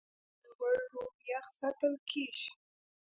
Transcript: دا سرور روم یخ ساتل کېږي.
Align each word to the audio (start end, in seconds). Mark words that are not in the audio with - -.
دا 0.41 0.41
سرور 0.45 0.77
روم 0.91 1.13
یخ 1.29 1.45
ساتل 1.59 1.93
کېږي. 2.09 2.49